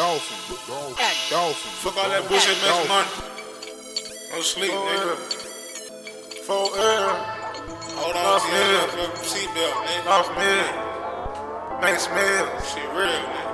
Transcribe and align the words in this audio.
Dolphin. 0.00 0.96
Act 0.96 1.28
Dolphin. 1.28 1.72
Fuck 1.84 2.00
all 2.00 2.08
that 2.08 2.24
bullshit, 2.24 2.56
Dolphin. 2.64 2.88
money. 2.88 3.12
No 4.32 4.40
sleep, 4.40 4.72
nigga. 4.72 5.12
For 6.48 6.72
air. 6.72 7.04
Uh, 7.04 8.00
Hold 8.00 8.16
on, 8.16 8.40
me. 8.48 8.64
Seatbelt, 9.20 9.76
nigga. 9.84 10.08
Lost 10.08 10.32
me. 10.40 10.56
Mace 11.84 12.08
Mill. 12.16 12.48
Shit 12.64 12.88
real, 12.96 13.12
nigga. 13.12 13.44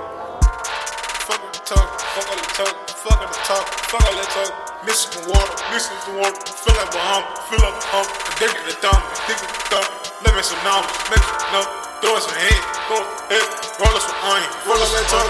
Fuck 1.27 1.43
all 1.43 1.51
the 1.51 1.59
talk, 1.67 1.99
fuck 2.15 2.31
all 2.31 2.39
the 2.39 2.47
talk, 2.55 2.75
fuck 2.95 3.19
all 3.19 3.27
the 3.27 3.39
talk, 3.43 3.65
fuck 3.91 4.03
all 4.07 4.15
that 4.15 4.31
talk. 4.31 4.51
Missing 4.87 5.19
the 5.19 5.35
water, 5.35 5.51
missing 5.75 5.99
the 6.07 6.15
water. 6.15 6.39
Feel 6.47 6.79
like 6.79 6.95
Bahama, 6.95 7.27
feel 7.51 7.59
like 7.59 7.75
Bahama. 7.75 8.07
Addicted 8.39 8.63
to 8.71 8.75
dumb, 8.79 9.03
addicted 9.19 9.51
to. 9.75 9.83
Let 10.23 10.31
me 10.31 10.39
some 10.47 10.63
numbers, 10.63 10.95
make 11.11 11.27
some 11.27 11.51
numbers. 11.51 11.75
Throw 11.99 12.15
us 12.15 12.23
some 12.23 12.39
head, 12.39 12.61
throw 12.87 13.03
us 13.03 13.19
head, 13.35 13.47
roll 13.83 13.95
us 13.99 14.05
some 14.07 14.31
onion. 14.31 14.47
Fuck 14.63 14.79
all 14.79 14.95
that 14.95 15.05
talk, 15.11 15.27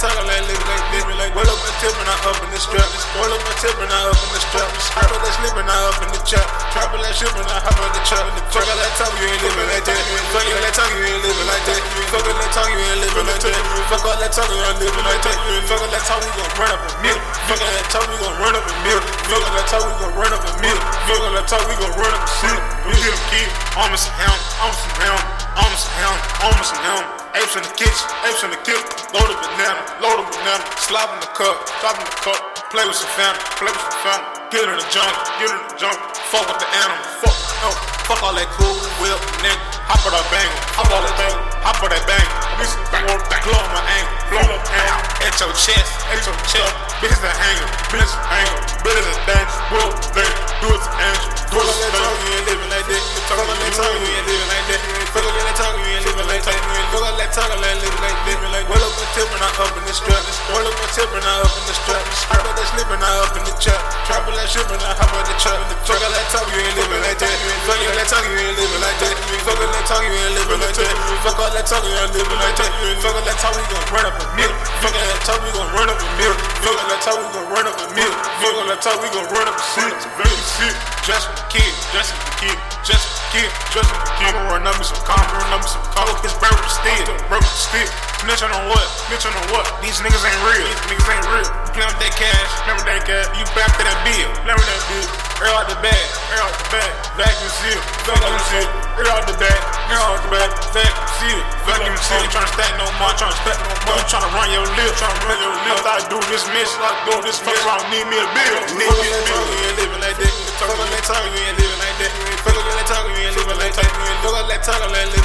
Fuck 0.00 0.16
all 0.16 0.24
that 0.24 0.32
talk, 0.32 0.32
ain't 0.32 0.48
living 0.96 1.18
like 1.20 1.28
that. 1.28 1.44
Roll 1.44 1.44
up 1.44 1.60
my 1.60 1.68
tip 1.76 1.92
and 1.92 2.08
I 2.08 2.16
up 2.24 2.40
in 2.40 2.48
the 2.48 2.56
strap. 2.56 2.88
Roll 3.20 3.36
up 3.36 3.42
my 3.44 3.52
tip 3.60 3.76
and 3.84 3.92
I 3.92 4.00
up 4.08 4.16
in 4.16 4.32
the 4.32 4.40
strap. 4.40 4.72
Hop 4.96 5.12
on 5.12 5.20
that 5.20 5.34
slip 5.36 5.52
and 5.60 5.68
I 5.68 5.76
up 5.92 6.00
in 6.00 6.08
the 6.08 6.20
trap. 6.24 6.48
Trap 6.72 6.88
on 6.96 7.04
that 7.04 7.12
ship 7.12 7.28
and 7.36 7.44
I 7.44 7.60
hop 7.60 7.76
on 7.76 7.92
the 7.92 8.00
trap. 8.08 8.24
Fuck 8.48 8.64
all 8.64 8.80
that 8.80 8.92
talk, 8.96 9.12
you 9.20 9.28
ain't 9.28 9.44
living 9.44 9.68
like 9.68 9.84
that. 9.84 10.00
Fuck 10.32 10.48
all 10.48 10.56
that 10.56 10.72
talk, 10.72 10.88
you 10.96 11.04
ain't 11.04 11.20
living 11.20 11.48
like 11.52 11.64
that. 11.68 11.84
Fuck 12.08 12.24
all 12.24 12.32
that 12.32 12.48
talk, 12.48 12.68
you 12.72 12.80
ain't 12.80 13.00
living 13.04 13.28
like 13.28 13.44
that. 13.44 13.60
Fuck 13.92 14.08
all 14.08 14.16
that 14.16 14.32
talk, 14.32 14.48
you 14.48 14.56
ain't 14.56 14.80
living 14.80 15.04
like 15.04 15.20
that. 15.20 15.36
Fuck 15.68 15.84
all 15.84 15.92
that 15.92 16.00
talk, 16.08 16.20
we 16.24 16.32
gon' 16.32 16.48
run 16.56 16.72
up 16.72 16.80
a 16.80 16.90
mill. 17.04 17.20
Fuck 17.44 17.60
all 17.60 17.76
that 17.76 17.84
talk, 17.92 18.08
we 18.08 18.16
gon' 18.24 18.32
run 18.40 18.56
up 18.56 18.64
a 18.64 18.72
mill. 18.80 19.04
Fuck 19.28 19.44
all 19.44 19.52
that 19.52 19.68
talk, 19.68 19.84
we 19.84 19.92
gon' 20.00 20.16
run 20.16 20.32
up 20.32 20.48
a 20.48 20.52
mill. 20.64 20.80
Fuck 20.80 21.20
all 21.28 21.34
that 21.36 21.44
talk, 21.44 21.60
we 21.68 21.76
gon' 21.76 21.92
run 22.00 22.12
up 22.16 22.24
a 22.24 22.30
city. 22.40 22.56
We 22.88 22.96
get 22.96 23.12
them 23.12 23.20
kid, 23.28 23.48
almost 23.76 24.08
a 24.08 24.12
hound, 24.16 24.40
almost 24.64 24.80
a 24.80 24.92
hound, 24.96 25.22
almost 25.60 25.84
a 25.84 25.92
hound, 26.00 26.18
almost 26.40 26.72
a 26.72 26.80
hound. 26.88 27.19
Apes 27.30 27.54
in 27.54 27.62
the 27.62 27.74
kitchen, 27.78 28.06
apes 28.26 28.42
in 28.42 28.50
the 28.50 28.60
kitchen. 28.66 28.82
Load 29.14 29.30
a 29.30 29.36
banana, 29.38 29.82
load 30.02 30.18
a 30.18 30.24
banana. 30.26 30.64
Slap 30.82 31.14
in 31.14 31.20
the 31.22 31.30
cup, 31.30 31.62
slap 31.78 31.94
in 31.94 32.06
the 32.06 32.16
cup. 32.26 32.40
Play 32.74 32.82
with 32.86 32.98
some 32.98 33.10
family, 33.14 33.38
play 33.58 33.70
with 33.70 33.82
some 33.82 34.02
family. 34.02 34.26
Get 34.50 34.66
in 34.66 34.74
the 34.74 34.86
jungle, 34.90 35.14
get 35.38 35.50
in 35.50 35.58
the 35.70 35.78
jungle. 35.78 36.02
Fuck 36.30 36.46
with 36.50 36.58
the 36.58 36.66
animal, 36.66 36.98
fuck, 37.22 37.34
no, 37.62 37.70
fuck 38.06 38.22
all 38.26 38.34
that 38.34 38.50
cool 38.58 38.74
whip, 38.98 39.18
nigga. 39.42 39.58
Hop 39.86 40.02
on 40.06 40.14
that 40.14 40.26
bang, 40.30 40.50
hop 40.74 40.90
on 40.90 41.02
that 41.02 41.14
bang, 41.18 41.38
hop 41.62 41.82
on 41.82 41.90
that 41.90 42.02
bang. 42.06 42.26
Bang, 42.90 43.06
blow 43.46 43.62
my 43.74 43.82
ankle, 43.94 44.14
blow 44.30 44.42
my 44.46 44.58
ankle. 44.74 45.26
At 45.26 45.34
your 45.38 45.54
chest, 45.54 45.90
at 46.10 46.22
your 46.26 46.34
chest. 46.50 46.74
Bitch 46.98 47.14
an 47.22 47.30
angle, 47.30 47.70
bitch 47.94 48.14
angle. 48.30 48.79
Fuck 57.30 57.46
all 57.46 57.54
that 57.54 57.70
talk, 57.70 57.94
you 57.94 58.10
living 58.26 58.50
like. 58.50 58.66
Roll 58.66 58.82
up 58.82 58.90
my 58.98 59.06
tip 59.14 59.30
and 59.30 59.38
I 59.38 59.48
up 59.54 59.70
in 59.78 59.86
the 59.86 59.94
strap. 59.94 60.18
Roll 60.50 60.66
up 60.66 60.74
my 60.74 60.86
tip 60.90 61.10
and 61.14 61.22
I 61.22 61.46
up 61.46 61.54
in 61.54 61.62
the 61.62 61.74
strap. 61.78 62.02
Strap 62.10 62.42
on 62.42 62.54
that 62.58 62.66
slip 62.74 62.90
and 62.90 63.02
I 63.02 63.10
up 63.22 63.34
in 63.38 63.42
the 63.46 63.54
trap. 63.62 63.78
On 64.10 64.34
that 64.34 64.50
ship 64.50 64.66
and 64.66 64.82
I 64.82 64.90
hop 64.98 65.14
on 65.14 65.22
the 65.22 65.34
trap. 65.38 65.62
Fuck 65.86 66.02
all 66.02 66.10
that 66.10 66.26
talk, 66.34 66.46
you 66.50 66.58
ain't 66.58 66.74
living 66.74 66.98
like 67.06 67.22
that. 67.22 67.30
Fuck 67.62 67.78
all 67.78 67.94
that 67.94 68.10
talk, 68.10 68.26
you 68.26 68.34
ain't 68.34 68.58
living 68.58 68.82
like 68.82 68.98
that. 68.98 69.14
Fuck 69.46 69.62
all 69.62 69.70
that 69.70 69.86
talk, 69.86 70.02
you 70.02 70.10
ain't 70.10 70.34
living 70.34 70.58
like 70.58 70.74
that. 70.74 70.90
Fuck 71.22 71.38
all 71.38 71.54
that 71.54 71.66
talk, 71.70 71.86
you 71.86 71.94
ain't 71.94 72.10
living 72.10 72.40
like 72.42 72.56
that. 72.58 72.70
Fuck 72.98 73.14
all 73.14 73.22
that 73.22 73.38
talk, 73.38 73.54
we 73.54 73.62
gon' 73.70 73.86
run 73.94 74.06
up 74.10 74.18
a 74.18 74.26
mill. 74.34 74.50
Fuck 74.82 74.94
all 74.98 75.06
that 75.06 75.22
talk, 75.22 75.38
we 75.46 75.50
gon' 75.54 75.70
run 75.70 75.86
up 75.86 75.98
a 76.02 76.06
mill. 76.18 76.34
Fuck 76.66 76.74
all 76.74 76.88
that 76.90 77.00
talk, 77.06 77.14
we 77.14 77.26
gon' 77.30 77.46
run 77.54 77.66
up 77.70 77.78
a 77.78 77.86
mill. 77.94 78.12
Fuck 78.42 78.58
all 78.58 78.66
that 78.66 78.82
talk, 78.82 78.98
we 78.98 79.08
gon' 79.14 79.30
run 79.30 79.46
up 79.46 79.54
a 79.54 79.64
city. 79.78 79.94
Very 80.18 80.42
sick. 80.58 80.74
Dressing 81.06 81.32
the 81.32 81.46
kid, 81.48 81.72
dressing 81.94 82.18
the 82.18 82.32
kid, 82.42 82.58
dressing 82.82 83.14
the 83.14 83.22
kid, 83.32 83.50
dressing 83.70 83.94
the 83.94 84.10
kid. 84.18 84.34
I'ma 84.34 84.52
run 84.52 84.66
up 84.66 84.74
me 84.74 84.84
some 84.84 85.00
calm, 85.06 85.22
run 85.32 85.48
up 85.54 85.62
me 85.62 85.68
some 85.70 85.86
calm. 85.94 86.12
His 86.26 86.34
bird 86.36 86.52
with 86.52 87.19
the 88.26 88.36
stick, 88.36 88.48
bird 88.48 88.50
with 88.50 88.50
the 88.50 88.50
stick. 88.50 88.50
Snitching 88.50 88.52
on 88.52 88.64
what? 88.68 88.86
Snitching 89.08 89.32
on 89.32 89.46
what? 89.52 89.66
These 89.80 90.00
niggas 90.04 90.24
ain't 90.24 90.42
real. 90.44 90.66
These 90.66 90.84
niggas 90.92 91.08
ain't 91.08 91.26
real. 91.30 91.48
You 91.48 91.70
play 91.72 91.86
with 91.86 92.00
that 92.00 92.14
cash, 92.16 92.50
remember 92.66 92.84
that 92.84 93.02
cash. 93.08 93.26
You 93.36 93.44
back 93.56 93.70
to 93.78 93.82
that 93.84 93.98
bill, 94.04 94.28
remember 94.44 94.64
that 94.64 94.82
bill. 94.90 95.08
Air 95.40 95.56
out 95.56 95.66
the 95.72 95.78
bag, 95.80 96.06
air 96.36 96.42
out 96.44 96.52
the 96.52 96.68
bag. 96.68 96.92
Vacuum 97.16 97.48
seal, 97.48 97.80
vacuum 98.04 98.42
seal. 98.52 98.68
Air 99.00 99.08
out 99.08 99.24
the 99.24 99.36
bag, 99.40 99.60
air 99.88 100.00
out 100.00 100.20
the 100.20 100.28
bag. 100.28 100.50
Vacuum 100.76 101.08
seal, 101.16 101.40
vacuum 101.64 101.96
seal. 101.96 102.20
Ain't 102.20 102.32
tryna 102.32 102.50
stack 102.52 102.72
no 102.76 102.86
more, 103.00 103.14
tryna 103.16 103.32
stack 103.40 103.56
no 103.56 103.72
more. 103.88 103.96
You 103.96 104.04
tryna 104.04 104.36
run 104.36 104.48
your 104.52 104.66
lip, 104.76 104.92
tryna 105.00 105.16
run 105.24 105.38
your 105.40 105.56
lip. 105.64 105.80
I 105.80 106.04
do 106.12 106.18
this 106.28 106.44
miss, 106.52 106.70
like 106.76 106.98
do 107.08 107.16
this 107.24 107.40
miss. 107.40 107.56
Fuck 107.56 107.72
around, 107.72 107.88
need 107.88 108.04
me 108.04 108.20
a 108.20 108.26
bill. 108.36 108.60
Need 108.76 108.92
me 109.00 109.08
a 109.08 109.20
bill. 109.24 109.44
You 109.48 109.64
ain't 109.64 109.76
living 109.80 110.02
like 110.04 110.18
that. 110.20 110.32
Fuck 110.60 110.76
all 110.76 110.84
that 110.84 111.04
talk, 111.08 111.24
you 111.24 111.40
ain't 111.40 111.56
living 111.56 111.80
like 111.80 111.96
that. 112.04 112.12
Fuck 112.44 112.52
all 112.52 112.68
that 112.68 112.84
talk, 112.84 113.08
you 113.08 113.16
ain't 113.16 113.32
living 113.32 113.56
like 113.56 113.72
that. 113.72 113.88
Fuck 114.20 114.36
all 114.36 114.44
that 114.44 114.60
talk, 114.60 114.76
you 114.76 114.92
ain't 114.92 115.08
living 115.08 115.08
like 115.08 115.08
that. 115.08 115.19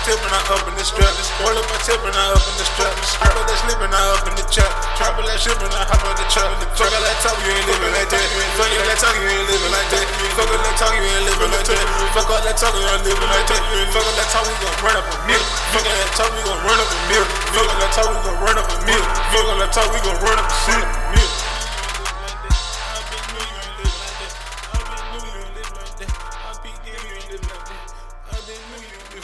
Tip 0.00 0.16
and 0.16 0.32
I 0.32 0.40
up 0.56 0.64
in 0.64 0.72
the 0.80 0.84
strap. 0.84 1.12
Roll 1.44 1.52
up 1.52 1.66
my 1.68 1.76
tip 1.84 2.00
and 2.00 2.16
I 2.16 2.32
up 2.32 2.40
in 2.40 2.56
the 2.56 2.64
strap. 2.72 2.96
Strap 3.04 3.36
on 3.36 3.44
that 3.44 3.58
slip 3.60 3.80
and 3.84 3.92
I 3.92 4.00
up 4.16 4.24
in 4.24 4.32
the 4.32 4.44
trap. 4.48 4.72
Trap 4.96 5.12
on 5.20 5.28
that 5.28 5.36
ship 5.36 5.60
and 5.60 5.68
I 5.76 5.84
hop 5.84 6.00
on 6.08 6.16
the 6.16 6.24
trap. 6.32 6.56
Fuck 6.72 6.88
all 6.88 7.04
that 7.04 7.20
talk, 7.20 7.36
you 7.44 7.52
ain't 7.52 7.68
living 7.68 7.92
like 7.92 8.08
that. 8.08 8.24
Fuck 8.56 8.72
all 8.72 8.80
that 8.80 8.96
talk, 8.96 9.12
you 9.20 9.28
ain't 9.28 9.44
living 9.44 9.68
like 9.68 9.92
that. 9.92 10.08
Fuck 10.32 10.48
all 10.48 10.56
that 10.56 10.72
talk, 10.80 10.96
you 10.96 11.04
ain't 11.04 11.24
living 11.28 11.52
like 11.52 11.68
that. 11.68 11.84
Fuck 12.16 12.32
all 12.32 12.40
that 12.40 12.56
talk, 12.56 12.72
you 12.72 12.80
ain't 12.80 13.04
living 13.04 13.28
like 13.28 13.44
that. 13.44 13.60
Fuck 13.92 14.08
all 14.08 14.16
that 14.16 14.32
talk, 14.32 14.48
we 14.48 14.56
gon' 14.64 14.72
run 14.80 14.96
up 14.96 15.04
a 15.04 15.16
mill. 15.28 15.44
Fuck 15.68 15.84
all 15.84 15.92
that 15.92 16.10
talk, 16.16 16.32
we 16.32 16.40
gon' 16.48 16.60
run 16.64 16.80
up 16.80 16.88
a 16.88 16.96
mill. 17.12 17.24
Fuck 17.52 17.68
all 17.68 17.76
that 17.76 17.92
talk, 17.92 18.08
we 18.08 18.16
gon' 18.24 18.40
run 18.40 18.56
up 18.56 18.72
a 18.72 18.76
mill. 18.88 19.04
Fuck 19.04 19.46
all 19.52 19.60
that 19.60 19.68
talk, 19.68 19.88
we 19.92 20.00
gon' 20.00 20.16
run 20.24 20.40
up 20.40 20.48
a 20.48 20.56
city. 20.64 21.39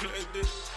Mill. 0.07 0.76